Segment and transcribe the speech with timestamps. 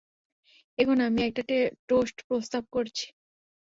[0.77, 1.43] এখন, আমি একটা
[1.87, 3.05] টোস্ট প্রস্তাব করছি।